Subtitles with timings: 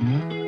[0.00, 0.39] 大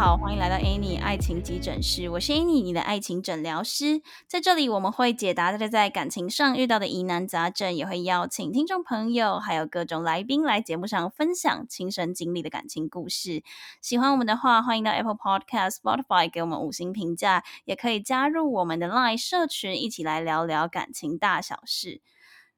[0.00, 4.00] 好，欢迎来到 Annie 爱情急诊室，我是 Annie，你的爱情诊疗师。
[4.26, 13.42] 在这里，我们会解答大家在感情上遇到的疑难杂症，也会邀请听众朋友还有各种来宾来节目上分享亲身经历的感情故事。
[13.82, 22.00] 喜欢我们的话，欢迎到 Apple Podcast、Spotify 给我们五星评价，也可以加入我们的 Line 社群，一起来聊聊感情大小事。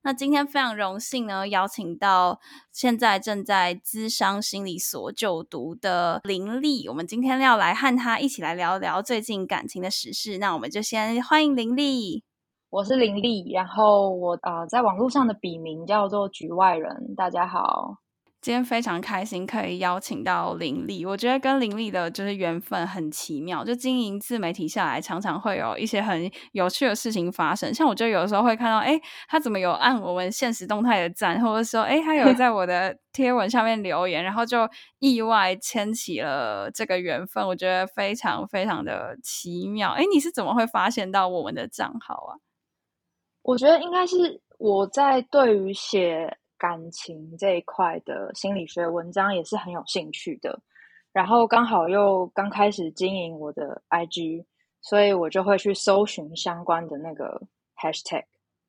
[0.04, 2.40] 那今天非常荣幸呢，邀请到
[2.72, 6.88] 现在正在资商心理所就读的林丽。
[6.88, 10.38] 我们今天要来和她一起来聊聊最近感情的时事。
[10.38, 12.24] 那我们就先欢迎林丽。
[12.68, 17.14] 我是林丽，然后我啊在网络上的笔名叫做局外人。
[17.16, 18.01] 大家好。
[18.42, 23.64] 今天非常开心可以邀请到林丽，我觉得跟林丽的就是缘分很奇妙。
[23.64, 27.72] 就经营自媒体下来，常常会有一些很有趣的事情发生。
[27.72, 37.46] 像我就有时候会看到，哎，他怎么有按我们现实动态的赞，或者说，哎，他有在我的贴文下面留言，然后就意外牵起了这个缘分。
[37.46, 39.92] 我觉得非常非常的奇妙。
[39.92, 42.42] 哎，你是怎么会发现到我们的账号啊？
[43.42, 46.38] 我觉得应该是我在对于写。
[46.62, 50.56] 感情这一块的心理学文章也是很有兴趣的，
[51.12, 54.44] 然后刚好又刚开始经营我的 IG，
[54.80, 57.42] 所以我就会去搜寻相关的那个
[57.74, 58.22] hashtag，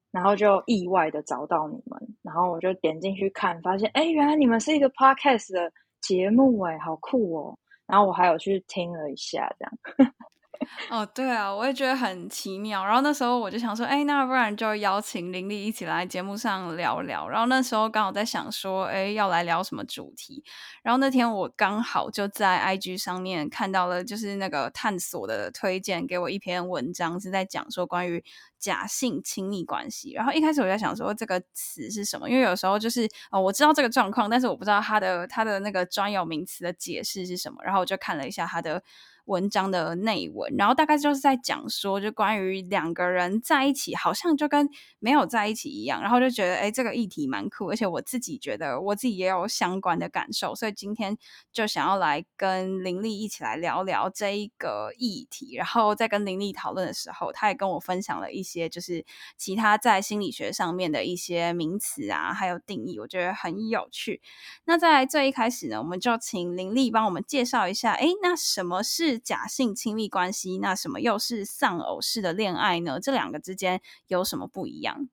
[0.09, 7.55] 然后就意外的找到你们，然后我就点进去看，发现哎，原来你们是一个 podcast 的节目，哎，好酷哦！
[7.85, 10.13] 然后我还有去听了一下，这样。
[10.89, 12.85] 哦，对啊，我也觉得很奇妙。
[12.85, 17.27] 然后那时候我就想说，哎，那不然就邀请林丽一起来节目上聊聊。
[17.27, 20.43] 然后那时候刚好在想说，哎，要来聊什么主题。
[20.81, 28.23] 然后那天我刚好就在 IG 上面看到了，就是那个探索的推荐给我一篇文章，是在讲说关于
[28.57, 30.13] 假性亲密关系。
[30.13, 37.61] 然后一开始我在想说这个词是什么，因为有时候就是哦，我知道这个状况，但是我不知道它的它的那个专有名词的解释是什么。
[37.63, 38.81] 然后我就看了一下它的。
[39.25, 44.69] 文章的内文，然后大概就是在讲说，就关于两个人在一起，好像就跟
[44.99, 51.17] 没有在一起一样，然后就觉得，哎，这个议题蛮酷，而且我自己觉得我自己也有相关的感受，所以今天
[51.53, 55.55] 就想要来跟林丽一起来聊聊这一个议题。
[55.55, 59.05] 然后在跟林丽讨论的时候，她也跟我分享了一些就是
[59.37, 64.21] 其他在心理学上面的一些名词啊，还有定义，我觉得很有趣。
[64.65, 69.12] 那在最一开始呢，我们就请林丽帮我们介绍一下，哎，那什么是？
[69.19, 72.99] 假性亲密关系，那什么又是丧偶式的恋爱呢？
[72.99, 75.09] 这两个之间有什么不一样？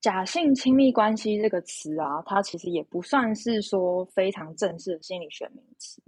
[0.00, 6.00] 假性亲密关系这个词啊，它其实也不算是说非常正式的心理学名词，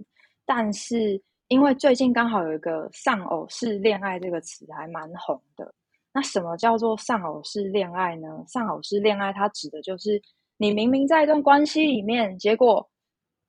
[0.45, 5.73] 但是因为最近刚好有一个丧偶式恋爱这个词还蛮红的。
[6.13, 8.27] 那什么叫做丧偶式恋爱呢？
[8.47, 10.21] 丧偶式恋爱它指的就是
[10.55, 12.89] 你明明在一段关系里面，结果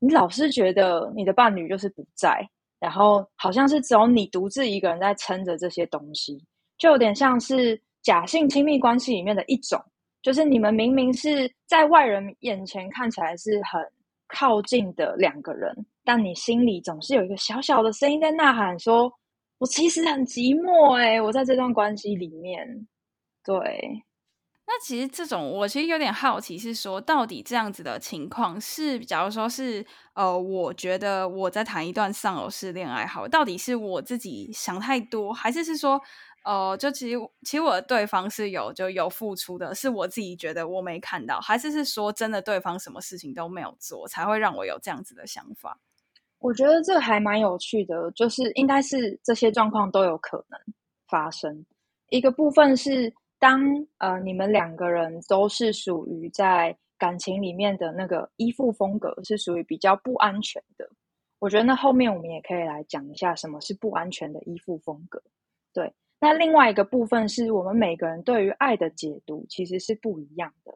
[0.00, 2.48] 你老是觉得你的伴侣就是不在。
[2.82, 6.44] 然后好像是只有你独自一个人在撑着这些东西，
[6.78, 9.80] 就有点像是假性亲密关系里面的一种，
[10.20, 13.80] 就是你们明明是在外人眼前看起来是很
[14.26, 15.72] 靠近的两个人，
[16.04, 19.12] 但你心里总是有一个小小的声音在呐喊，说
[19.58, 22.88] 我其实很寂寞哎，我在这段关系里面，
[23.44, 24.02] 对。
[24.74, 29.84] 那其实这种，我其实有点好奇，是说到底这样子的情况是，假如说是，
[30.14, 36.00] 呃，我觉得我在谈一段丧偶式恋爱，好，到底是我自己想太多，还是是说，
[36.46, 45.78] 呃，就其实其实我的对方是有就有付出的，是我自己觉得我没看到，还是是说真的对方什么事情都没有做，才会让我有这样子的想法？
[46.38, 50.58] 我觉得这还蛮有趣的，就是应该是这些状况都有可能
[51.06, 51.66] 发生。
[52.08, 53.12] 一个部分是。
[53.42, 53.60] 当
[53.98, 60.88] 呃你们两个人都是属于在感情里面的那个依附风格，是属于比较不安全的。
[61.40, 65.20] 我觉得那后面我们也可以来讲一下什么是不安全的依附风格。
[65.72, 70.72] 对，那另外一个部分是我们每个人对于爱的解读其实是不一样的。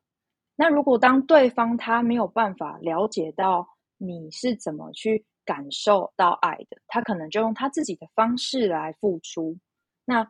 [0.57, 9.57] 那如果当对方他没有办法了解到你是怎么去感受到爱的，他可能就用他自己的方式来付出。
[10.05, 10.29] 那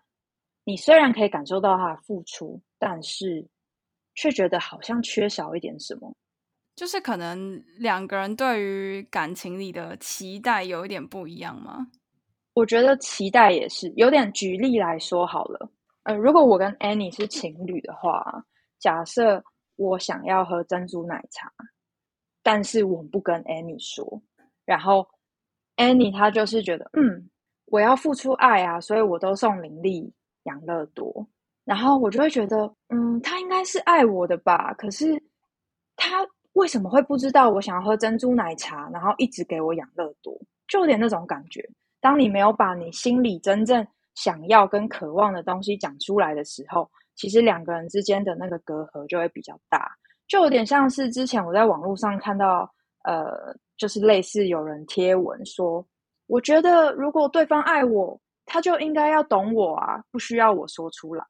[0.67, 3.47] 你虽然可以感受到他的付出，但是
[4.17, 6.13] 却觉得好像缺少一点什么，
[6.75, 11.87] 就是可能两个人对于感情里的期待有一点不一样吗？
[12.53, 14.33] 我觉得期待也是有点。
[14.33, 15.71] 举例来说好了，
[16.03, 18.45] 呃，如果我跟 Annie 是情侣的话，
[18.81, 19.45] 假设
[19.77, 21.49] 我想要喝珍珠奶茶，
[22.43, 24.21] 但是我不跟 Annie 说，
[24.65, 25.07] 然后
[25.77, 27.31] Annie 她就是觉得，嗯，
[27.67, 30.13] 我要付出爱啊，所以我都送林丽。
[30.47, 31.25] 养乐多，
[31.65, 34.75] 然后我就会觉得，嗯，他应该是爱我的吧？
[34.75, 35.23] 可是
[35.95, 40.37] 他为什么会不知道我想要喝珍珠奶茶，然后一直给我养乐多？
[40.69, 41.63] 就有点那种感觉。
[42.01, 49.91] 当你没有把你心里真正想要跟渴望的东西讲出来的时候，其实两个人之间的那个隔阂就会比较大，
[50.29, 52.71] 就有点像是之前我在网络上看到，
[53.05, 55.85] 呃，就是类似有人贴文说，
[56.27, 61.25] 我觉得如果对方爱我，他就应该要懂我啊，不需要我说出来。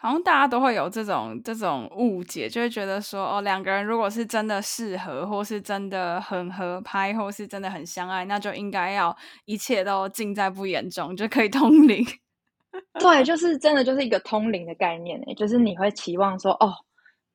[0.00, 12.06] 好像大家都会有这种这种误解，就会觉得说，哦，两个人如果是真的适合，或是真的很合拍，或是真的很相爱，那就应该要一切都尽在不言中，就可以通灵。
[13.00, 16.72] 对，就是真的就是一个通灵的概念诶，就是你会期望说，哦，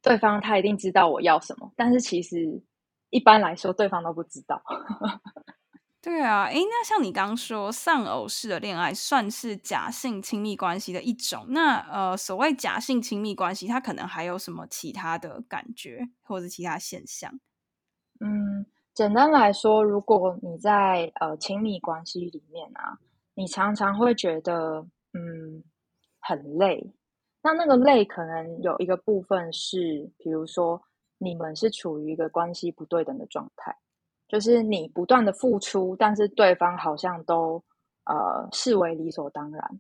[0.02, 2.38] 对方他一定知道我要什么，但是其实
[3.10, 4.62] 一般来说，对方都不知道。
[6.04, 17.40] 对啊，诶，那像你刚说丧偶式的恋爱算是假性亲密关系的一种，那呃，所谓假性亲密关系，它可能还有什么其他的感觉或者其他现象？
[18.20, 23.00] 嗯，简单来说，如果你在呃亲密关系里面啊，
[23.34, 25.64] 你常常会觉得嗯
[26.20, 26.94] 很累，
[27.42, 30.82] 那那个累可能有一个部分是，比如说
[31.18, 33.74] 你们是处于一个关系不对等的状态。
[34.34, 37.64] 就是你不断的付出，但是对方好像都
[38.06, 39.80] 呃视为理所当然，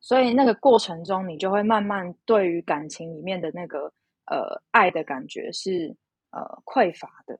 [0.00, 3.92] 所以那个过程中，你就会慢慢对于感情里面的那个
[4.26, 5.94] 呃爱的感觉是
[6.32, 7.38] 呃匮乏的，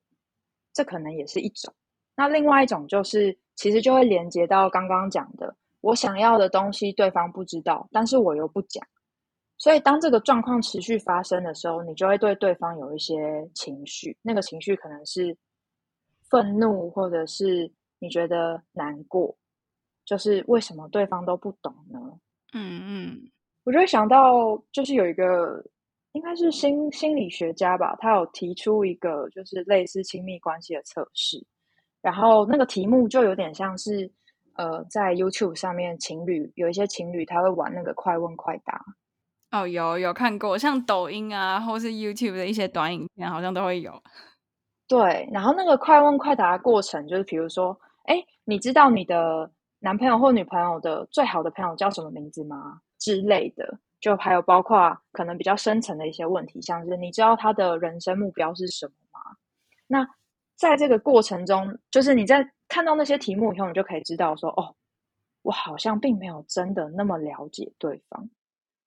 [0.73, 1.75] 这可能也是一种。
[2.15, 8.87] 那另外一种就是，其实就会连接到刚刚讲的，我想要的东西对方不知道，但是我又不讲，
[9.59, 15.37] 所以当这个状况持续发生的时候，你就会对对方有一些情绪，那个情绪可能是。
[16.35, 17.71] 愤怒，或者是
[18.01, 19.37] 你觉得难过，
[20.05, 22.01] 就是为什么对方都不懂呢？
[22.53, 23.31] 嗯嗯，
[23.63, 25.65] 我就会想到，就是有一个
[26.11, 31.41] 应该是心心理学家吧，他有提出一个就是类似亲密关系的测试，
[32.03, 34.11] 然后那个题目就有点像是
[34.57, 38.85] 呃，在 YouTube 上面情侣有一些情侣他会玩那个快问快答。
[39.53, 44.03] 哦，有有看过，像抖音啊，或是 YouTube 的一些短影片，好像都会有。
[44.89, 52.81] 对，然后那个快问快答的过程，就是比如说，哎，你知道你的男朋友或女朋友的最好的朋友叫什么名字吗？
[52.99, 59.21] 之类的，就还有包括可能比较深层的一些问题，像是你知道他的人生目标是什么吗？
[59.87, 60.07] 那
[60.57, 64.75] 在这个过程中，就是你在看到那些题目以后，你就可以知道说，哦，
[65.43, 68.29] 我好像并没有真的那么了解对方，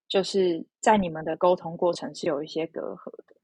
[0.07, 3.36] 就是在你们的沟通过程是有一些隔阂的。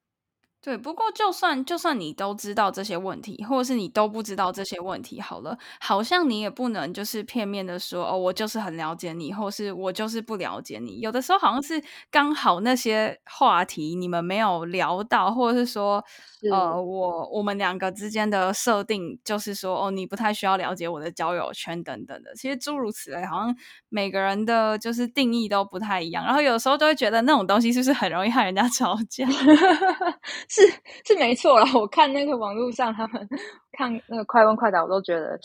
[0.63, 11.01] 对，不过就算就算你都知道这些问题，或者是你都不知道这些问题，好了，好像你也不能就是片面的说哦，我就是很了解你，或是我就是不了解你。
[11.01, 16.01] 有的时候好像是刚好那些话题你们没有聊到，或者是说，
[16.49, 22.33] 呃，我我们两个之间的设定就是说，哦，你不太需要了解我的交友圈等等的。
[22.35, 23.53] 其实诸如此类，好像
[23.89, 26.23] 每个人的就是定义都不太一样。
[26.23, 29.27] 然后有时候就会觉得那种东西是不是很容易害人家 吵架？
[30.53, 30.61] 是
[31.03, 33.27] 是没错啦，我看那个网络上他们
[33.71, 35.39] 看那个快问快答，我都觉得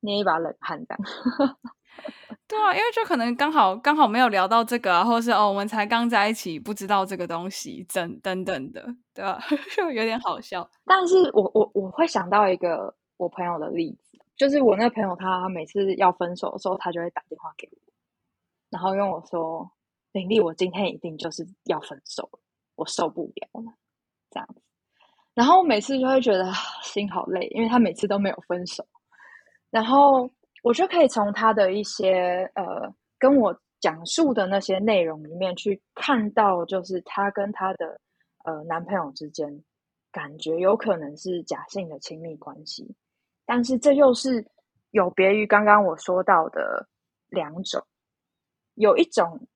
[0.00, 1.56] 捏一把冷汗这样。
[2.48, 9.38] 对啊，因为就可能刚好刚好没有聊到这个啊，或者是哦，我们才刚在一起，不知道这个东西，等等等的，对吧？
[9.76, 10.68] 就有点好笑。
[10.86, 17.78] 但是我我我会想到一个我朋友的例子，就是我那个朋友他每次要分手的时候，他就会打电话给我，
[18.70, 19.70] 然后跟我说
[20.12, 22.40] ：“林丽，我今天一定就是要分手了，
[22.76, 23.74] 我受不了了。”
[24.34, 24.60] 这样子，
[25.32, 28.84] 然后每次就会觉得心好累，因为他每次都没有分手，
[29.70, 30.28] 然后
[30.64, 38.00] 我就可以从他的一些呃跟我讲述的那些内容里面去看到，就是他跟他的
[38.44, 39.62] 呃男朋友之间
[40.10, 42.92] 感觉有可能是假性的亲密关系，
[43.46, 44.44] 但是这又是
[44.90, 46.88] 有别于刚刚我说到的
[47.28, 47.80] 两种，
[48.74, 49.46] 有一种。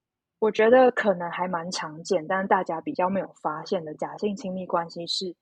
[0.41, 5.35] 我觉得可能还蛮常见，但大家比较没有发现的假性亲密关系是，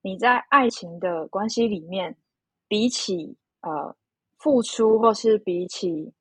[0.00, 2.16] 你在爱情的关系里面，
[2.66, 3.94] 比起呃
[4.38, 6.14] 付出或是比起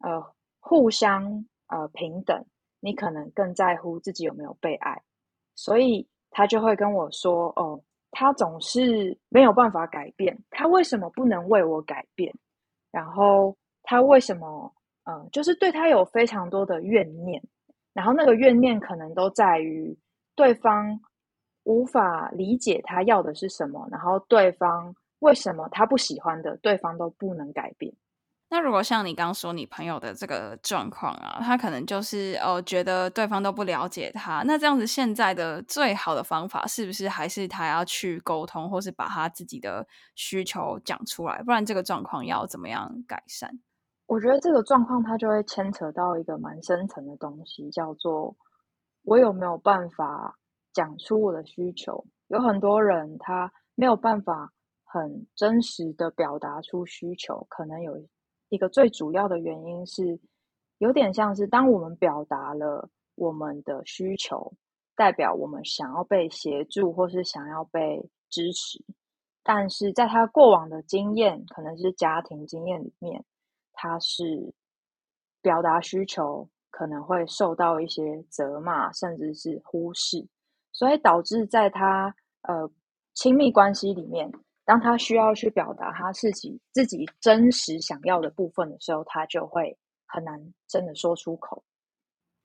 [0.00, 0.22] 呃
[0.60, 2.44] 互相呃平等，
[2.80, 5.00] 你可能更在乎自己有没有被爱，
[5.54, 12.30] 所以他就会跟我说：“哦，他总是没有办法改变，他为什么不能为我改变？
[12.90, 14.70] 然后他为什么
[15.04, 17.42] 嗯，就是对他有非常多的怨念。”
[18.00, 19.94] 然后那个怨念可能都在于
[20.34, 20.98] 对方
[21.64, 27.92] 无法理解他要的是什么，然后对方为什么他不喜欢的，对方都不能改变。
[28.48, 41.42] 那如果像你刚说你朋友的这个状况啊，他可能就是哦觉得对方都不了解他，那这样子现在的最好的方法是不是还是他要去沟通，或是把他自己的需求讲出来？
[41.42, 43.60] 不然这个状况要怎么样改善？
[44.10, 48.36] 我觉得这个状况它就会牵扯到一个蛮深层的东西，叫做
[49.04, 50.36] 我有没有办法
[50.72, 52.04] 讲出我的需求？
[52.26, 54.52] 有很多人他没有办法
[54.82, 58.04] 很真实的表达出需求，可能有。
[58.48, 60.18] 一个最主要的原因是，
[60.78, 64.52] 有点像是当我们表达了我们的需求，
[64.96, 68.84] 代表我们想要被协助或是想要被支持，
[69.44, 73.24] 但是在他过往的经验，可能是家庭经验里面，
[73.82, 74.52] 他是
[75.40, 80.28] 表达需求可能会受到一些责骂，甚至是忽视，
[80.70, 82.70] 所以导致在他呃
[83.14, 84.30] 亲密关系里面。
[84.66, 89.74] 当他需要去表达他自己自己真实想要的部分的时候，他就会
[90.06, 91.64] 很难真的说出口。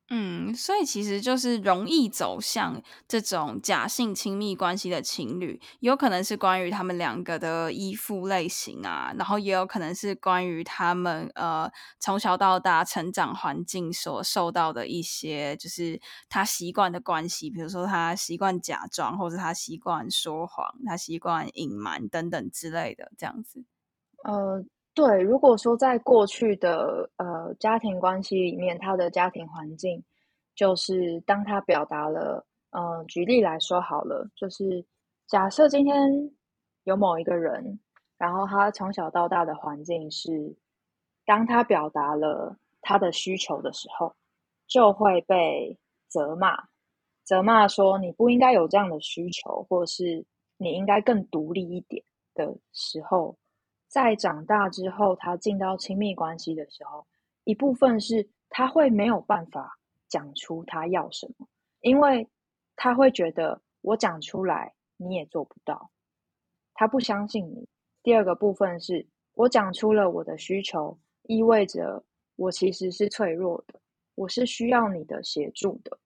[0.09, 11.67] 嗯，所以其实就是容易走向这种假性亲密关系的情侣，有可能是关于他们两个的依附类型啊，然后也有可能是关于他们呃
[11.99, 23.65] 从小到大成长环境所受到的一些，就是他习惯的关系，比如说他习惯假装，或者他习惯说谎，他习惯隐瞒等等之类的这样子。
[24.23, 24.63] 呃。
[24.95, 30.01] 对，如果说在过去的呃家庭关系里面，他的家庭环境
[30.55, 34.85] 就是当他表达了，嗯，举例来说好了，就是
[35.27, 36.31] 假设今天
[36.85, 37.77] 有某一个人，
[38.17, 40.55] 然后他从小到大的环境是，
[41.25, 44.15] 当他表达了他的需求的时候，
[44.65, 46.55] 就会被责骂，
[47.25, 50.25] 责骂说你不应该有这样的需求，或是
[50.55, 52.01] 你应该更独立一点
[52.33, 53.35] 的时候。
[53.95, 57.07] 在长大之后，他进到亲密关系的时候，
[57.45, 61.47] 一部分是他会没有办法讲出他要什么，
[61.79, 62.27] 因为
[62.75, 65.89] 他会觉得我讲出来你也做不到，
[66.73, 67.69] 他不相信你。
[68.03, 72.03] 第二个部分是我讲出了我的需求，意味着
[72.35, 73.79] 我其实是脆弱的，
[74.15, 75.97] 我是需要你的协助的，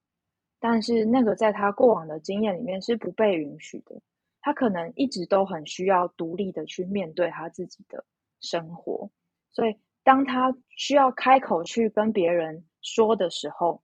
[0.60, 4.00] 但是那个在他过往的经验里面是不被允许的。
[4.42, 8.06] 他可能一直都很需要独立的去面对他自己的
[8.40, 9.12] 生活，
[9.52, 13.82] 所以当他需要开口去跟别人说的时候，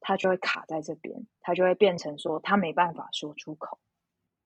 [0.00, 3.78] 他就会卡在这边，他就会变成说他没办法说出口。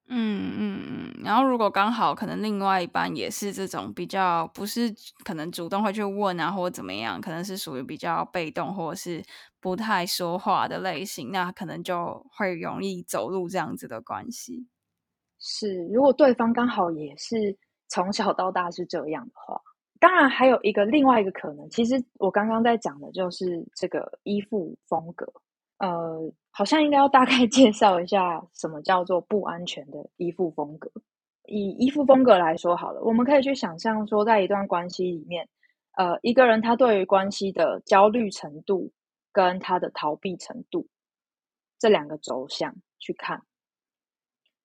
[0.07, 1.23] 嗯嗯嗯。
[1.25, 4.95] 然后如果刚好可能另外一半也是这种比较不是
[5.25, 9.23] 可能主动会去问啊，或怎么样，可能是属于比较被动或者是
[9.61, 14.67] 不太说话的类型，那可能就会容易走入这样子的关系。
[15.47, 17.55] 是，如果对方刚好也是
[17.89, 19.61] 从小到大是这样的话，
[20.01, 21.69] 当然还有一个另外一个可能。
[21.69, 25.31] 其实我刚刚在讲的就是这个依附风格。
[25.79, 26.19] 呃，
[26.51, 30.91] 好像应该要大概 介绍一下什么叫做不安全的依附风格。
[31.47, 35.47] 以依附风格来说好了，我们可以去想象说，在一段关系里面，
[35.99, 38.91] 呃，一个人他对于关系的焦虑程度
[39.31, 40.87] 跟他的逃避程度
[41.79, 43.43] 这两个轴向去看。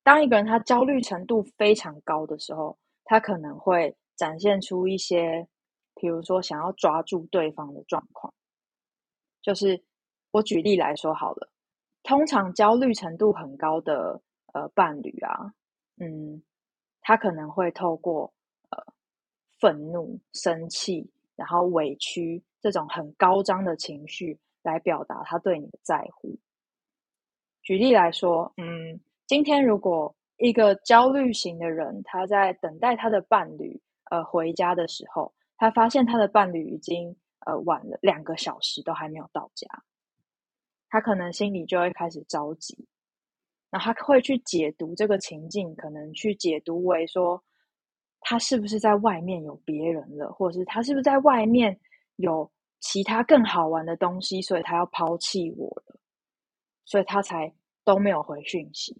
[0.09, 2.75] 当一个人他焦虑程度非常高的时候，
[3.05, 5.47] 他可能会展现出一些，
[5.93, 8.33] 比如说想要抓住对方的状况。
[9.39, 9.79] 就是
[10.31, 11.47] 我举例来说好了，
[12.01, 14.19] 通常焦虑程度很高的
[14.53, 15.53] 呃伴侣啊，
[15.97, 16.41] 嗯，
[17.01, 18.33] 他可能会透过
[18.71, 18.83] 呃
[19.59, 26.35] 愤怒、生气，然后委屈这种很高涨的情绪来表达他对你的在乎。
[27.61, 28.99] 举例来说，嗯。
[29.29, 39.67] 今天，如果一个焦虑型的人，他在等待他的伴侣呃回家的时候，他发现他的伴侣已经呃晚了两个小时都还没有到家，
[40.89, 42.87] 他可能心里就会开始着急，
[43.69, 47.43] 那他会去解读这个情境，可能去解读为说
[48.21, 51.79] 他是不是在外面有别人了，或者是他是不是在外面
[52.15, 55.99] 有其他更好玩的东西，所以他要抛弃我了，
[56.83, 57.53] 所以他才
[57.85, 58.99] 都没有回讯息。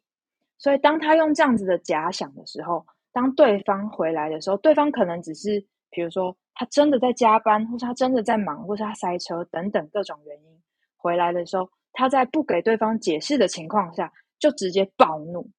[0.60, 10.62] 所以，当他用这样子的假想的时候，当对方回来的时候，对方可能只是，比如说他真的在加班，或是他真的在忙，或是他塞车等等各种原因
[10.98, 15.50] 回来的时候，他在不给对方解释的情况下，就直接暴怒：“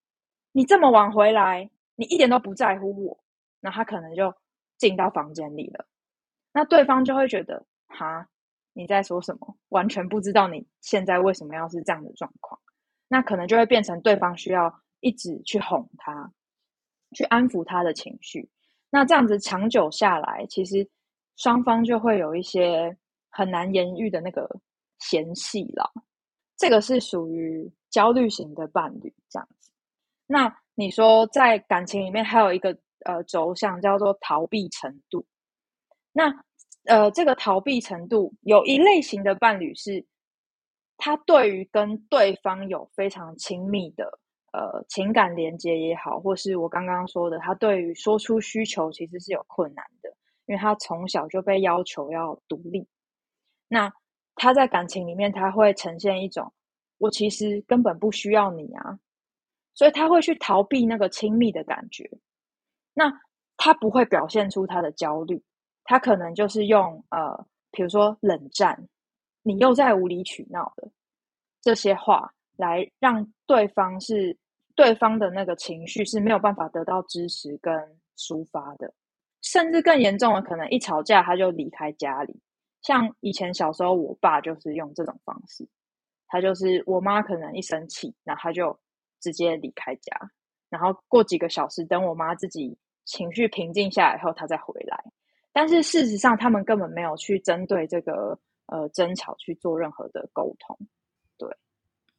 [0.52, 3.19] 你这么晚回来，你一点都不在乎我。”
[3.62, 4.35] 那他可能就
[4.76, 5.87] 进到房间里了。
[6.52, 8.28] 那对方就会觉得：“哈，
[8.75, 9.57] 你在说什么？
[9.71, 12.61] 完全不知道你现在为什么要是这样的状况。”
[13.09, 14.78] 那可能就会变成对方需要。
[15.00, 16.33] 一直去哄他，
[17.14, 18.49] 去安抚他的情绪。
[18.90, 20.88] 那这样子长久下来，其实
[21.37, 22.97] 双方就会有一些
[23.30, 24.49] 很难言喻的那个
[24.99, 25.90] 嫌隙了。
[26.57, 29.71] 这个是属于焦虑型的伴侣这样子。
[30.26, 35.26] 那你说在感情里面还有一个呃轴向叫做逃避程度。
[36.12, 36.45] 那
[36.85, 40.07] 呃这个逃避程度有一类型的伴侣是，
[40.99, 44.20] 他对于跟对方有非常亲密的
[44.52, 50.11] 呃情感连接也好，或是我刚刚说的，他对于说出需求其实是有困难的，
[50.47, 52.87] 因为他从小就被要求要独立。
[53.69, 53.92] 那
[54.35, 56.52] 他在感情里面，他会呈现一种
[56.99, 58.99] 我其实根本不需要你啊，
[59.75, 62.11] 所以他会去逃避那个亲密的感觉。
[62.95, 63.12] 那
[63.57, 65.42] 他不会表现出他的焦虑，
[65.85, 68.88] 他可能就是用呃，比如说冷战，
[69.42, 70.90] 你又在无理取闹的
[71.61, 74.37] 这些话，来让对方是
[74.76, 77.75] 对方的那个情绪是没有办法得到支持跟
[78.17, 78.93] 抒发的，
[79.43, 82.38] 甚至更严重的，可能一吵架他就离开家里。
[82.83, 85.67] 像以前小时候，我爸就是用这种方式，
[86.29, 88.79] 他就是我妈可能一生气，然后他就
[89.21, 90.14] 直接离开家，
[90.69, 95.02] 然后过几个小时，等我妈自己情绪平静下来后，他再回来。
[95.52, 100.79] 但是事实上，他们根本没有去针对这个呃争吵去做任何的沟通。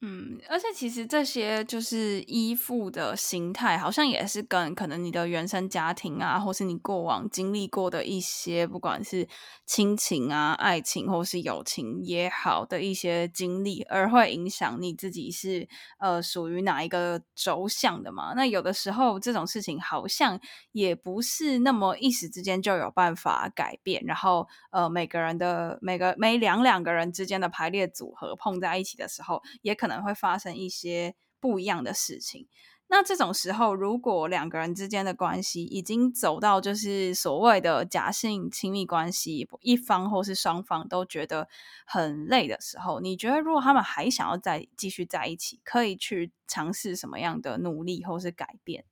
[0.04, 9.28] 嗯，而且其实这些就是依附的心态，好像也是跟可能你的原生家庭啊，或是你过往经历过的一些，不管是
[9.68, 18.34] 亲情啊、爱情或是友情也好的一些经历，而会影响你自己是呃属于哪一个轴向的嘛？
[18.36, 20.40] 那有的时候这种事情好像
[20.72, 29.91] 也不是那么一时之间就有办法改变，然后呃每个人的每个每两两个人之间的排列组合碰在一起的时候，也可能。
[29.92, 32.48] 可能会发生一些不一样的事情。
[32.88, 41.48] 那这种时候，如果两个人之间的关系已经走到就是所谓的假性亲密关系，一方或是双方都觉得
[41.86, 48.86] 很累的时候，你觉得如果他们还想要再继续在一起，可以去尝试什么样的努力或是改变？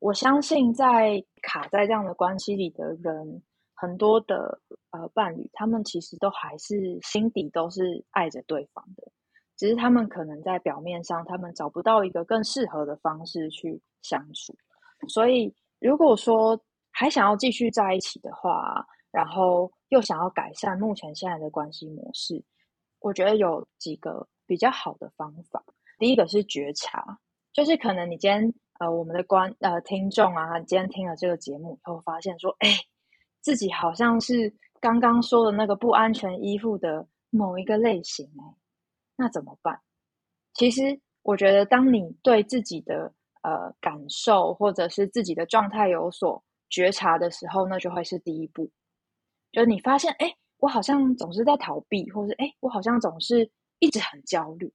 [0.00, 3.42] 我相信，在卡在这样的关系里的人，
[3.74, 9.10] 很多的呃伴侣，他们其实都还是心底都是爱着对方的。
[9.56, 14.56] 只是他们可能在表面上，他们找不到一个更适合的方式去相处。
[15.08, 22.42] 所以，如果说还想要继续在一起的话，然后又想要改善目前现在的关系模式，
[23.00, 25.64] 我觉得有几个比较好的方法。
[25.98, 27.18] 第一个是觉察，
[27.52, 32.70] 就是可能你今天呃，我们的观呃听众啊，今天听了这个节目以后，发现说，哎，
[33.40, 38.63] 自己好像是刚刚说的那个不安全依附的某一个类型，哎。
[39.16, 39.80] 那怎么办？
[40.54, 48.70] 其实我觉得，当你对自己的呃感受或者是自己的状态有所觉察的时候，那就会是第一步。
[49.52, 54.72] 就你发现，哎，我好像总是在逃避，或是哎，我好像总是一直很焦虑。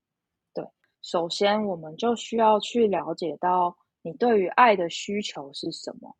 [0.53, 0.65] 对，
[1.01, 6.15] 首先我们就需要去了解到你对于爱的需求是什么。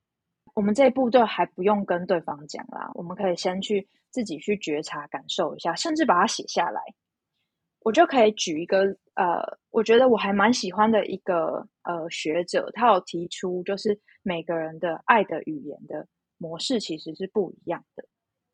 [0.56, 6.82] 我们这一步就还不用跟对方讲啦，我们可以先去自己去觉察、感受一下，甚至把它写下来。
[7.82, 8.84] 我就可以举一个
[9.16, 18.04] 呃，我觉得我还蛮喜欢的一个呃学者，他有提出，就是每个人的爱的语言的模式其实是不一样的。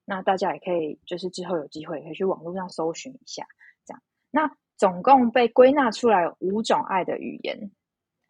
[0.05, 3.45] 那大家也可以就是之后有机会可以去网络上搜寻一下，
[3.85, 4.01] 这样。
[4.29, 7.71] 那总共被归纳出来五种爱的语言。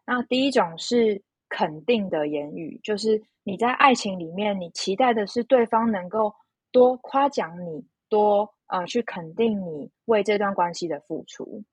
[0.06, 6.34] 那第一种是肯定的言语，就是你在爱情里面，你期待的是对方能够
[6.72, 8.50] 多夸奖你，多。
[8.68, 11.64] 呃，去肯定你为这段关系的付出。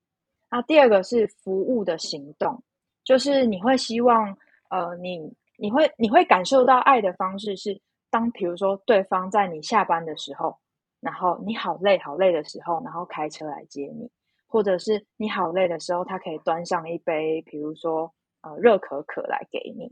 [0.50, 2.62] 那第二个是服务的行动，
[3.02, 4.36] 就是你会希望，
[4.68, 5.18] 呃，你
[5.56, 10.54] 你会你会感受到爱的方式是，当比如说对方在你下班的时候，
[11.00, 14.10] 然后你好累好累的时候，然后开车来接你，
[14.46, 19.90] 或者是你好累的时候，他可以端上一杯，比如说呃热可可来给你，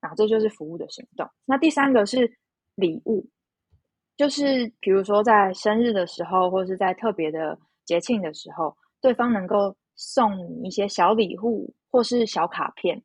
[0.00, 1.30] 那这就是服务的行动。
[1.44, 2.36] 那第三个是
[2.74, 3.24] 礼物。
[4.16, 13.02] 就是比如说，在生日的时候，或是在特别的节庆的时候，对方能够送你一些小礼物或是小卡片，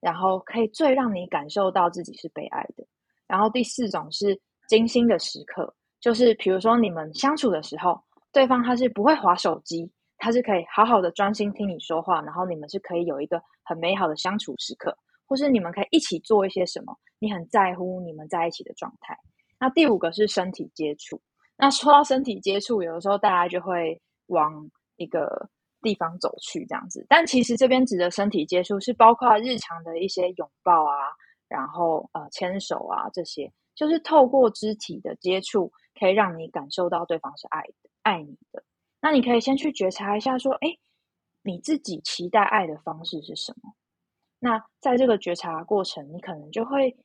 [0.00, 2.86] 然后可以最让你感受到自己是被爱的。
[3.26, 8.00] 然后第四种是精心的时刻，就是比如说你们相处的时候，
[8.32, 19.18] 对方他是不会划手机，他是可以好好的专心听你说话，然后你们是可以有一个很美好的相处时刻，或是你们可以一起做一些什么，你很在乎你们在一起的状态。
[19.58, 21.20] 那第五个是身体接触。
[21.56, 25.48] 那说到身体接触，有的时候大家就会往一个
[25.80, 27.06] 地方走去，这样子。
[27.08, 30.94] 但其实这边指的身体接触，是包括日常的一些拥抱啊，
[31.48, 33.52] 然后呃牵手啊这些。
[33.74, 38.62] 就是透过肢体的接触，可以让你感受到对方是爱的、爱你的。
[39.00, 40.68] 那你可以先去觉察一下，说，哎，
[41.42, 43.74] 你自己期待爱的方式是什么？
[44.38, 46.96] 那在这个觉察过程，你可能就会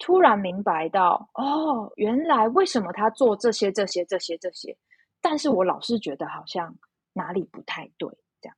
[0.00, 4.76] 突然明白到，哦，原来为什么他做这些、这些、这些、这些，
[5.20, 6.76] 但是我老是觉得好像
[7.12, 8.08] 哪里不太对，
[8.40, 8.56] 这样。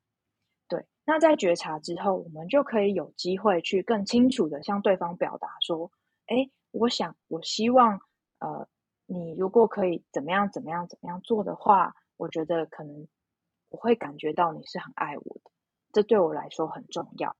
[0.69, 5.91] 对，那在觉察之后，我们就可以有机会去更清楚的向对方表达说，
[6.29, 8.01] 哎，我想，我希望，
[8.39, 8.67] 呃，
[9.05, 11.95] 你如果可以怎么样、怎么样、怎么样做的话。
[12.19, 13.09] 我觉得可能
[13.69, 15.51] 我会感觉到你是很爱我的，
[15.93, 17.35] 这对我来说很重要。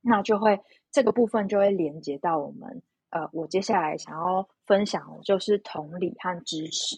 [0.00, 0.58] 那就会
[0.90, 6.96] 这个部分就会连接到我们呃，我接下来想要分享的就是同理和支持。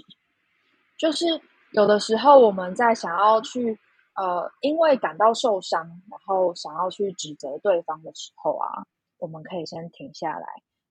[0.96, 1.40] 就是
[1.72, 3.78] 有的时候我们在想要去
[4.14, 8.86] 呃，因为感到受伤，然后想要去指责对方的时候啊，
[9.18, 10.46] 我们可以先停下来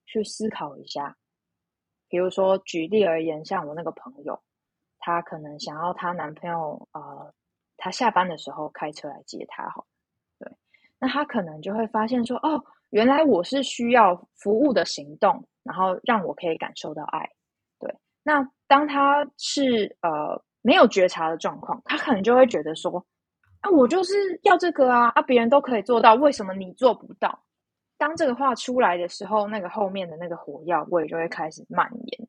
[0.06, 1.16] 去思考一下。
[2.08, 4.40] 比如说举例而言，像我那个朋友。
[5.06, 7.34] 她可能想要她男朋友，呃，
[7.76, 9.84] 她下班的时候开车来接她，好，
[10.38, 10.50] 对，
[10.98, 17.28] 那她可能就会发现说，哦，原来我是需要服务的行动，然后让我可以感受到爱，
[17.80, 17.92] 对。
[18.22, 23.04] 那当他是呃没有觉察的状况，他可能就会觉得说，
[23.62, 27.36] 啊，我就是要这个啊，啊，别人都可以做到，为什么你做不到？
[27.98, 32.28] 当这个话出来的时候，那个后面的那个火药味就会开始蔓延。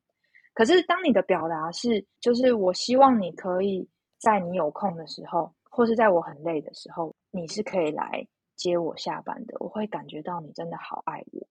[0.55, 8.25] 可是，当你的表达是，就是我希望你可以在你有空的时候，或是在我很累的时候，你是可以来
[8.55, 9.55] 接我下班的。
[9.59, 11.47] 我会感觉到你真的好爱我，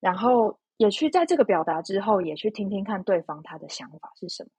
[0.00, 4.50] 然后也去在这个表达之后，也去听听看对方他的想法是什么，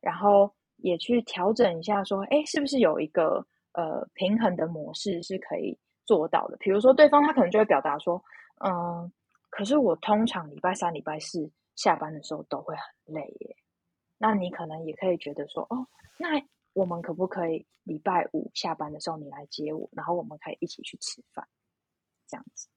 [0.00, 6.56] 然后也去调整一下，说，哎，是不是有一个呃平衡的模式是可以做到的？
[6.58, 8.22] 比如说，对方他可能就会表达说，
[8.64, 9.12] 嗯，
[9.50, 11.50] 可是我通常礼拜三、礼拜四。
[11.74, 13.56] 下班的时候都会很累耶，
[14.18, 16.38] 那你可能也可以觉得说，哦，那
[16.72, 21.46] 我们可不可以礼拜五下班的时候你来接我，然后我们可以一起去吃饭，
[22.26, 22.68] 这样子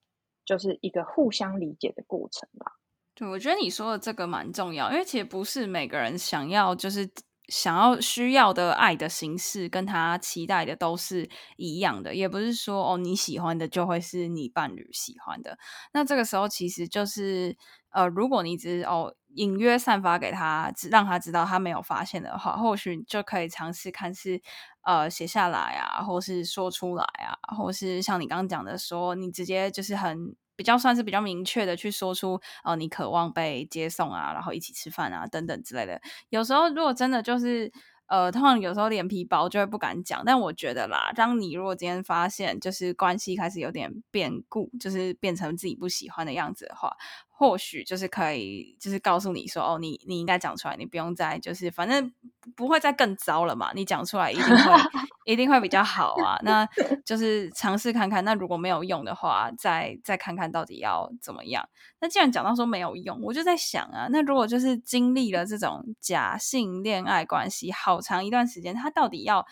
[0.46, 2.74] 就是一个互相理解的过程吧。
[3.14, 7.10] 对，我觉得你说的这个蛮重要，因为其实不是每个人想要就是
[7.48, 15.58] 想要需要的爱的形式跟他期待的都是一样的，也不是说哦你喜欢的就会是你伴侣喜欢的。
[15.94, 17.58] 那这个时候其实就是。
[17.96, 24.42] 呃，如果你只哦隐约散发给他，让他知道他没有发现的话，或许就可以尝试看是
[24.82, 36.02] 呃写下来啊，或是说出来啊，或是像你刚刚讲的说，你直接就是很比较算是比较明确的去说出哦，你渴望被接送啊，然后一起吃饭啊等等之类的。
[36.30, 37.72] 有时候如果真的就是
[38.08, 46.96] 呃，通常有时候脸皮薄就会不敢讲，但我觉得啦，当你如果今天发现就是关系开始有点变故，就是变成自己不喜欢的样子的话。
[47.38, 52.14] 或许就是可以，就是告诉你说，哦，你你应该讲出来，你不用再就是，反正
[52.56, 53.72] 不会再更糟了嘛。
[53.74, 54.74] 你讲出来一定会
[55.26, 56.40] 一定会比较好啊。
[56.44, 56.68] 那
[57.06, 61.68] 就是尝试看看，那如果没有用的话，再再看看到底要怎么样。
[62.00, 69.46] 那既然讲到说没有用，我就在想啊，那如果就是经历了这种假性恋爱关系好长一段时间，他到底要？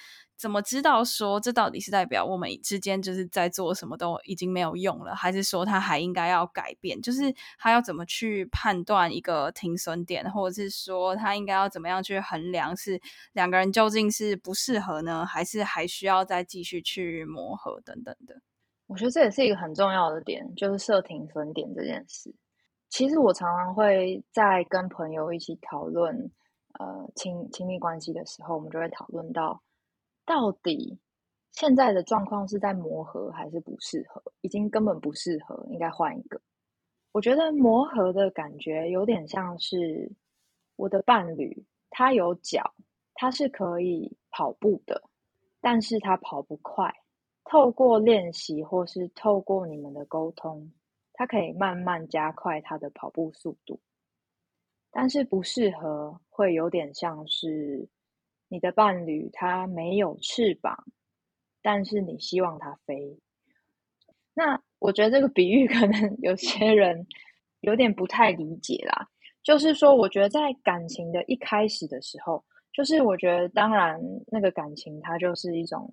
[0.43, 7.01] 怎么知道说这到底是代表我们之间就是在做什么都已经没有用了，还是说他还应该要改变？
[7.01, 12.99] 就是他要怎么去判断一个停损点，或者是说他应该要怎么样去衡量是
[13.31, 18.35] 两个人究竟是不适合呢，还是还需要再继续去磨合等等的？
[18.87, 22.35] 我觉得这也是一个很重要的点，就是设停损点这件事。
[22.89, 26.29] 其实我常常会在跟朋友一起讨论
[26.79, 29.61] 呃亲亲密关系的时候，我们就会讨论到。
[30.25, 30.97] 到底
[31.51, 34.23] 现在的状况是在磨合还是不适合？
[34.41, 36.41] 已经根本不适合，应该换一个。
[37.11, 40.11] 我觉得磨合的感觉有点像是
[40.75, 42.73] 我的伴侣，他有脚，
[43.13, 45.03] 他是可以跑步的，
[45.61, 46.91] 但是他跑不快。
[47.43, 50.71] 透过练习或是透过你们的沟通，
[51.13, 53.79] 他可以慢慢加快他的跑步速度。
[54.89, 57.87] 但是不适合，会有点像是。
[58.53, 60.85] 你的伴侣他没有翅膀，
[61.63, 63.19] 但是你希望他飞。
[64.35, 67.07] 那我觉得这个比喻 可能有些人
[67.61, 69.09] 有点不太理解啦。
[69.41, 75.91] 就是说，我觉得在感情的一开始的时候，就是我觉得当然那个感情它就是一种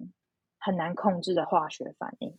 [0.58, 2.36] 很难控制的化学反应。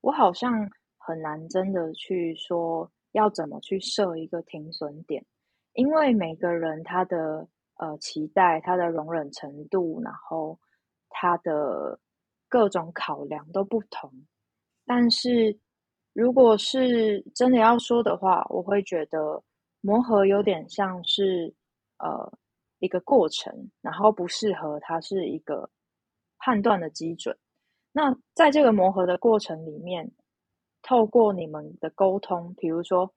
[0.00, 5.24] 我好像很难真的去说要怎么去设一个停损点，
[5.74, 7.46] 因为每个人他的。
[7.76, 10.58] 呃，期待他的容忍程度，然后
[11.08, 11.98] 他的
[12.48, 14.10] 各种考量都不同。
[14.86, 15.58] 但是，
[16.12, 19.42] 如果是真的要说的话，我会觉得，
[19.80, 21.54] 磨合有点像是
[21.98, 22.38] 呃
[22.78, 25.68] 一个过程，然后不适合它是一个
[26.38, 27.36] 判断的基准。
[27.92, 30.12] 那在这个磨合的过程里面，
[30.82, 33.12] 透过你们的沟通，比如说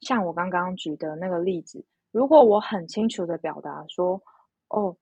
[0.00, 4.22] 像我刚刚举的那个例子，如果我很清楚的表达说，
[4.68, 4.96] 哦，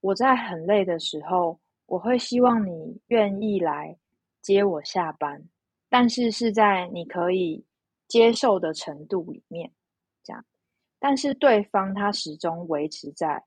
[0.00, 3.96] 我在很累的时候，我会希望你愿意来
[4.40, 5.42] 接我下班，
[5.90, 7.64] 但是是在你可以
[8.08, 9.70] 接受的程度里面，
[10.22, 10.44] 这样。
[10.98, 13.44] 但是对方他始终维持在，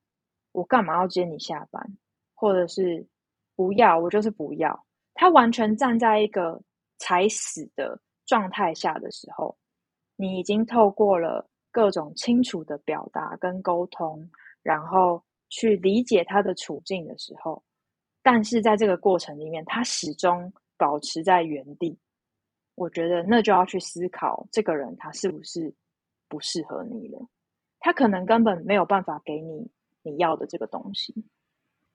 [0.51, 1.97] 我干嘛要接你下班，
[2.33, 3.07] 或者是
[3.55, 4.85] 不要，我就是不要。
[5.13, 6.61] 他完全站在一个
[6.97, 9.57] 踩死的状态下的时候，
[10.17, 14.29] 你已经透过了各种清楚的表达跟沟通，
[14.63, 15.21] 然后。
[15.47, 17.63] 去理解他的处境的时候，
[18.23, 21.97] 但是在这个过程里面，他始终保持在原地。
[22.73, 25.73] 我觉得那就要去思考，这个人他是不是
[26.27, 27.29] 不适合你了？
[27.79, 29.69] 他可能根本没有办法给你
[30.01, 31.13] 你要的这个东西。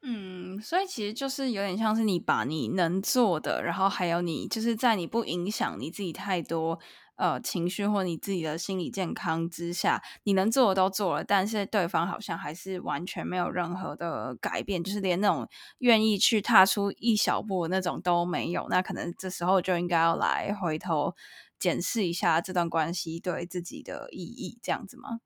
[0.02, 6.78] 嗯，所以其实就是有点像是你把你能做的，然后还有你就是在你不影响你自己太多。
[7.20, 15.46] 呃，情绪或你自己的心理健康之下，你能做的都做了，但是对方好像还是完全没有任何的改变，就是连那种
[15.80, 18.66] 愿意去踏出一小步那种都没有。
[18.70, 21.14] 那可能这时候就应该要来回头
[21.58, 25.20] 检视一下这段关系对自己的意义，这样子吗？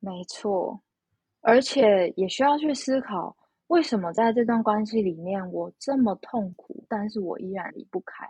[0.00, 0.82] 没错，
[1.40, 3.34] 而且也需要去思考，
[3.68, 8.28] 为什么在这段关系里面我这么痛苦，但是我依然离不开。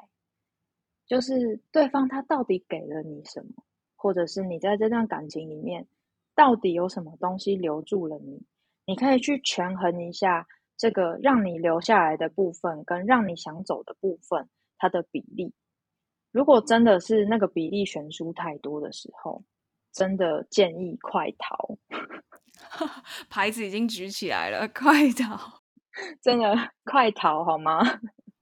[1.09, 3.64] 就是对方他到底给了你什么，
[3.97, 5.88] 或者是你在这段感情里面
[6.35, 8.44] 到底有什么东西留住了你？
[8.85, 15.53] 你可以去权衡一下这个让你留下来的部分跟让你想走的部分它的比例。
[16.31, 19.42] 如果真的是那个比例悬殊太多的时候，
[19.92, 21.77] 真的建议快逃。
[23.31, 25.61] 牌子已经举起来了，快逃！
[26.23, 27.81] 真的快逃好吗？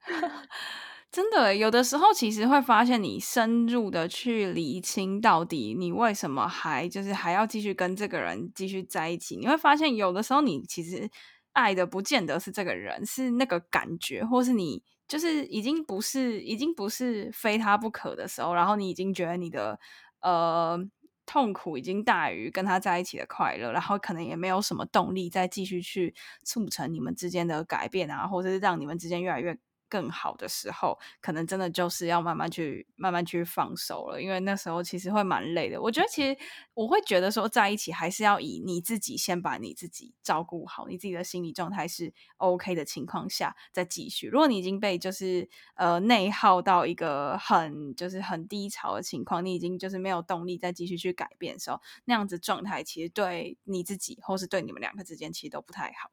[1.16, 11.08] 真的，有的时候其实会发现，你深入的去理清到底你为什么还就是还要继续跟这个人继续在一起，你会发现有的时候你其实
[11.54, 19.80] 爱的不见得是这个人，是那个感觉，或是你就是已经不是已经不是非他不可的时候，然后你已经觉得你的
[20.20, 20.78] 呃
[21.24, 29.58] 痛苦已经大于跟他在一起的快乐，然后可能也没有什么动力再继续去促成你们之间的改变啊，或者是让你们之间越来越。
[29.88, 35.80] 更好的时候，可能真的就是要慢慢去、慢慢去放手了，因为那时候其实会蛮累的。
[35.80, 36.36] 我觉得，其实
[36.74, 44.26] 我会觉得说，在一起还是要以你自己先把你自己照顾好，你自己的心理状态是 OK 的情况下再继续。
[44.28, 56.10] 如果你已经被就是呃内耗到一个很就是很低潮的情况，你已经就是没有动力再继续去改变的时候，那样子状态其实对你自己或是对你们两个之间其实都不太好。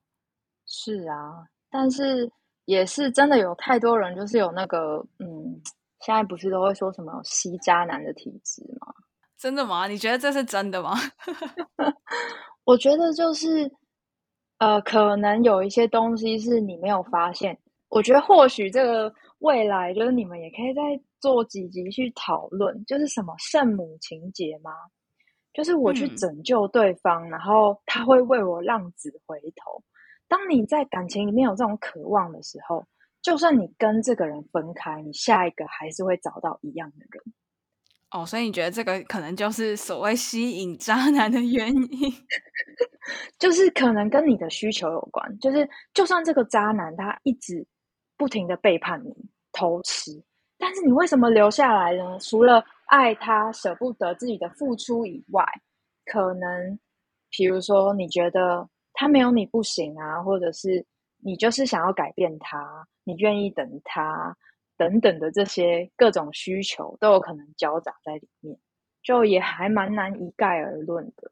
[0.65, 2.31] 是啊，但是。
[2.65, 5.61] 也是真的有太多人，就是有那个，嗯，
[5.99, 8.93] 现在不是都会说什么吸渣男的体质吗？
[9.37, 9.87] 真的吗？
[9.87, 10.93] 你觉得这是真的吗？
[12.63, 13.69] 我觉得就是，
[14.59, 17.57] 呃，可能有一些东西是你没有发现。
[17.89, 20.81] 我觉得或许这个未来，就是你们也可以再
[21.19, 24.71] 做几集去讨论，就是什么圣母情节吗？
[25.53, 29.83] 就是我去拯救对方，然后他会为我浪子回头。
[30.33, 32.83] 当你在感情里面有这种渴望的时候，
[33.21, 37.23] 就算你跟这个人分开，你下一个还是会找到一样的人。
[38.09, 42.13] 哦，所以你觉得这个可能就是所谓吸引渣男的原因，
[43.37, 45.37] 就是可能跟你的需求有关。
[45.37, 47.63] 就是就算这个渣男他一直
[48.17, 49.13] 不停的背叛你、
[49.51, 50.11] 偷吃，
[50.57, 52.17] 但是你为什么留下来呢？
[52.19, 55.45] 除了爱他、舍不得自己的付出以外，
[56.05, 56.79] 可能
[57.29, 58.67] 比如说你觉得。
[58.93, 60.85] 他没有你不行啊，或者是
[61.17, 64.37] 你就是想要改变他，你愿意等他
[64.77, 68.57] 等等的这些各种需求都有可能交杂在里面，
[69.01, 71.31] 就也还蛮难一概而论的。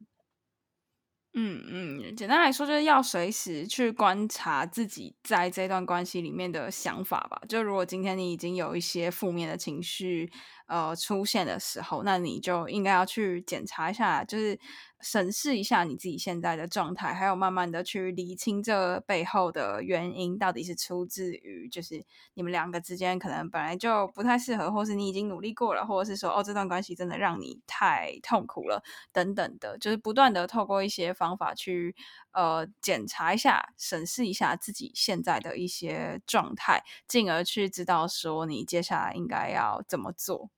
[1.33, 7.41] 嗯嗯，简单来说就是要随时去观察自己在这段关系里面的想法吧。
[7.47, 10.29] 就如果今天你已经有一些负面的情绪
[10.67, 14.59] 呃出现的时候，那你就应该要去检查一下，就是。
[15.01, 31.95] 审视一下你自己现在的状态，还有慢慢的去理清这背后的原因，到底是出自于就是你们两个之间可能本来就不太适合，或是你已经努力过了，或者是说哦这段关系真的让你太痛苦了等等的，就是不断的透过一些方法去
[32.31, 40.49] 呃检查一下、审视一下自己现在的一些状态，进而去知道说你接下来应该要怎么做。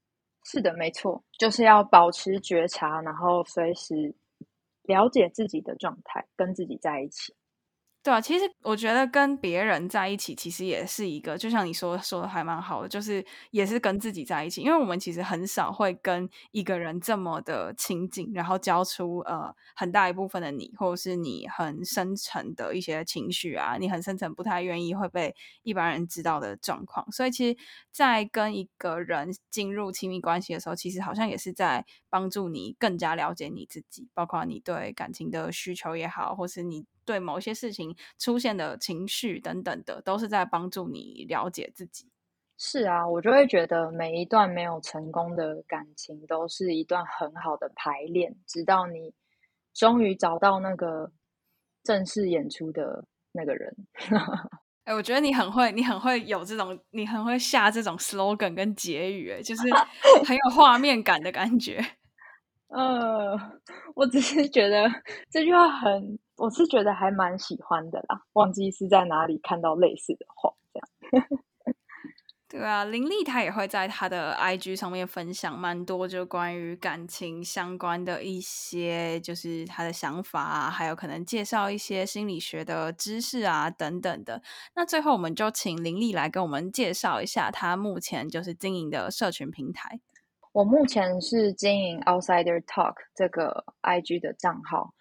[0.46, 4.14] 是的，没错，就是要保持觉察，然后随时。
[4.84, 7.36] 了解自己的状态，跟自己在一起。
[8.04, 27.58] 对啊，其实我觉得跟别人在一起，其实也是一个，就像你说说的还蛮好的，就是也是跟自己在一起，因为我们其实很少会跟一个人这么的亲近，然后交出呃很大一部分的你，或者是你很深沉的一些情绪啊，你很深沉不太愿意会被一般人知道的状况，所以其实，
[27.90, 36.86] 在跟一个人进入亲密关系的时候，其实好像也是在帮助你更加了解你自己，包括你对感情的需求也好，或是你。
[37.06, 42.10] 对某些事情出现的情绪等等的，都是在帮助你了解自己。
[42.58, 49.14] 是啊，我就会觉得每一段没有成功的感情，都是一段很好的排练，直到你
[49.74, 51.12] 终于找到那个
[51.84, 53.76] 正式演出的那个人。
[54.86, 59.64] 哎，我觉得你很会，你很会有这种，你很会下这种 slogan 跟结语，就是
[60.26, 61.84] 很有画面感的感觉。
[62.68, 63.36] 呃，
[63.96, 64.90] 我只是觉得
[65.32, 66.20] 这句话很。
[66.38, 71.28] 我是觉得还蛮喜欢的啦，忘记是在哪里看到类似的话，这样。
[72.50, 84.44] 对啊，林丽她也会在她的 IG 上面分享蛮多，就关于感情相关的一些，就是她的想法啊，还有可能介绍一些心理学的知识啊等等的。
[84.76, 90.00] 那最后我们就请林丽来跟我们介绍一下她目前就是经营的社群平台。
[90.52, 94.94] 我目前是经营 Outsider Talk 这个 IG 的账号。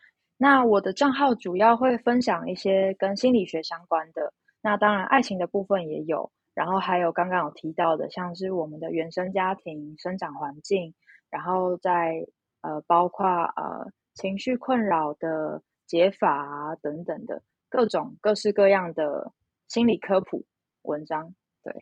[0.42, 10.92] 那我的账号主要会分享一些跟心理学相关的，那当然爱情的部分也有，然后还有刚刚有提到的，像是我们的原生家庭、生长环境，
[11.30, 12.26] 然后在
[12.62, 19.32] 呃包括呃情绪困扰的解法啊等等的各种各式各样的
[19.68, 20.44] 心理科普
[20.82, 21.72] 文章，对。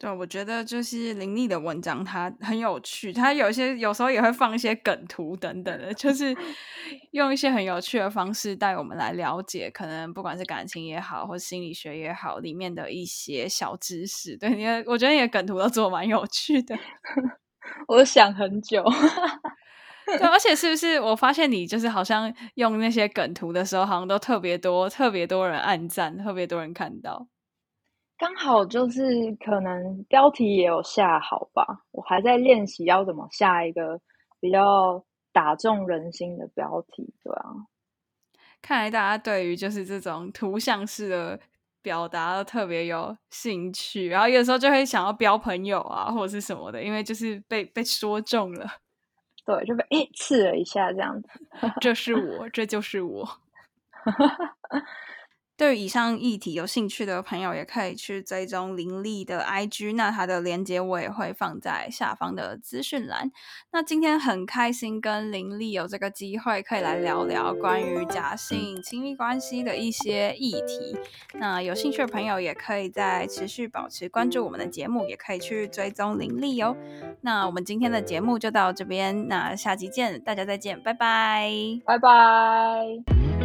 [0.00, 3.12] 对，我觉得就是林立的文章，它很有趣。
[3.12, 6.34] 它有些有时候也会放一些梗图等等的，就是
[7.12, 14.36] 用一些很有趣的方式带我们来了解，可能不管是感情也好，或心理学也好，里面的一些小知识。
[14.36, 16.76] 对，你我觉得你的梗图都做蛮有趣的。
[17.88, 18.82] 我想很久。
[20.18, 27.28] 对，而且是不是我发现你就是好像用那些梗图的时候，好像都特别多、特别多人按赞，特别多人看到。
[28.16, 29.02] 刚好就是
[29.44, 34.00] 可能标题也有下好吧，我还在练习要怎么下一个
[34.40, 37.50] 比较打中人心的标题，对啊。
[38.62, 41.38] 看来大家对于就是这种图像式的
[41.82, 48.66] 表达都特别有兴趣，然后有时候就会想要标朋友啊或者是什么的，因为就是被被说中了，
[49.44, 51.28] 对，就被诶刺了一下这样子。
[51.80, 53.28] 这是我，这就是我。
[55.56, 63.30] 对于以上议题有兴趣的朋友，也可以去追踪林立的 IG，那它的链接我也会放在下方的资讯栏。
[63.72, 70.96] 那今天很开心跟林立有这个机会，可以来聊聊关于假性亲密关系的一些议题。
[71.34, 76.76] 那有兴趣的朋友也可以在持续保持关注我们的节目，也可以去追踪林立哦。
[77.20, 81.48] 那我们今天的节目就到这边，那下期见，大家再见，拜拜，
[81.84, 83.43] 拜拜。